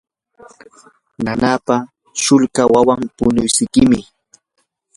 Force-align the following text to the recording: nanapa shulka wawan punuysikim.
nanapa 1.23 1.75
shulka 2.23 2.61
wawan 2.73 3.01
punuysikim. 3.15 3.91